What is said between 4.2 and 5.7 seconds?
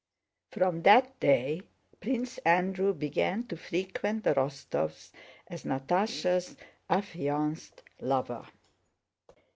the Rostóvs' as